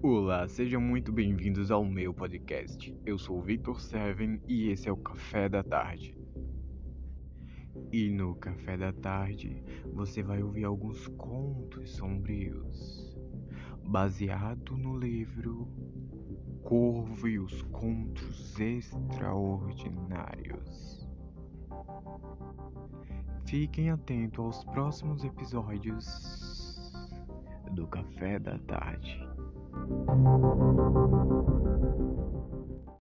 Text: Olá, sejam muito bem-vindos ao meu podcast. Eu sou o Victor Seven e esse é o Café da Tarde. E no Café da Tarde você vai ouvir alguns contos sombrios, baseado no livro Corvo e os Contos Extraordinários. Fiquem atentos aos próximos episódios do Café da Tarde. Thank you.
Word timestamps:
Olá, 0.00 0.46
sejam 0.46 0.80
muito 0.80 1.10
bem-vindos 1.10 1.72
ao 1.72 1.84
meu 1.84 2.14
podcast. 2.14 2.96
Eu 3.04 3.18
sou 3.18 3.38
o 3.38 3.42
Victor 3.42 3.80
Seven 3.80 4.40
e 4.46 4.68
esse 4.68 4.88
é 4.88 4.92
o 4.92 4.96
Café 4.96 5.48
da 5.48 5.64
Tarde. 5.64 6.16
E 7.92 8.08
no 8.08 8.36
Café 8.36 8.76
da 8.76 8.92
Tarde 8.92 9.60
você 9.92 10.22
vai 10.22 10.40
ouvir 10.40 10.62
alguns 10.62 11.08
contos 11.08 11.96
sombrios, 11.96 13.18
baseado 13.84 14.76
no 14.76 14.96
livro 14.96 15.66
Corvo 16.62 17.26
e 17.26 17.40
os 17.40 17.62
Contos 17.62 18.56
Extraordinários. 18.60 21.10
Fiquem 23.46 23.90
atentos 23.90 24.38
aos 24.38 24.64
próximos 24.66 25.24
episódios 25.24 26.06
do 27.72 27.84
Café 27.88 28.38
da 28.38 28.60
Tarde. 28.60 29.37
Thank 30.24 30.42
you. 30.42 31.27